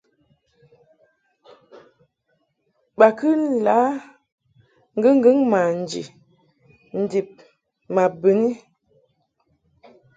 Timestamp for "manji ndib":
5.51-7.29